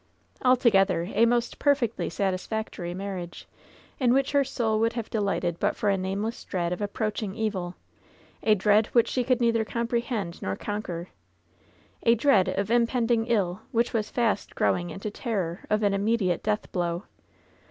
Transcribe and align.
Altogether 0.43 1.11
a 1.13 1.27
most 1.27 1.59
perfectly 1.59 2.09
satisfactory 2.09 2.91
marriage, 2.91 3.47
in 3.99 4.15
which 4.15 4.31
her 4.31 4.43
soul 4.43 4.79
would 4.79 4.93
have 4.93 5.11
delighted 5.11 5.59
but 5.59 5.75
for 5.75 5.91
a 5.91 5.95
nameless 5.95 6.43
drelad 6.43 6.71
of 6.73 6.81
approaching 6.81 7.35
evil— 7.35 7.75
a 8.41 8.55
dread 8.55 8.87
which 8.93 9.07
she 9.07 9.23
could 9.23 9.39
neither 9.39 9.63
comprehend 9.63 10.41
nor 10.41 10.53
86 10.53 10.67
LOVE'S 10.67 10.81
BITTEREST 10.81 10.87
CUP 10.87 10.95
conquer— 11.05 11.09
a 12.11 12.15
dread 12.15 12.47
of 12.49 12.71
impeding 12.71 13.27
iU 13.27 13.59
which 13.71 13.93
was 13.93 14.09
fast 14.09 14.55
grow* 14.55 14.75
ing 14.75 14.89
into 14.89 15.11
terror 15.11 15.59
of 15.69 15.83
an 15.83 15.93
immediate 15.93 16.41
death 16.41 16.71
blow. 16.71 17.03